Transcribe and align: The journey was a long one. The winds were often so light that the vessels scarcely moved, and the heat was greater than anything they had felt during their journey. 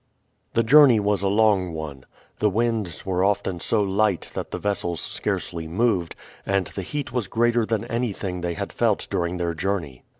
The 0.55 0.63
journey 0.63 0.99
was 0.99 1.21
a 1.21 1.27
long 1.27 1.73
one. 1.73 2.05
The 2.39 2.49
winds 2.49 3.05
were 3.05 3.23
often 3.23 3.59
so 3.59 3.83
light 3.83 4.31
that 4.33 4.49
the 4.49 4.57
vessels 4.57 4.99
scarcely 4.99 5.67
moved, 5.67 6.15
and 6.43 6.65
the 6.65 6.81
heat 6.81 7.13
was 7.13 7.27
greater 7.27 7.67
than 7.67 7.85
anything 7.85 8.41
they 8.41 8.55
had 8.55 8.73
felt 8.73 9.07
during 9.11 9.37
their 9.37 9.53
journey. 9.53 10.01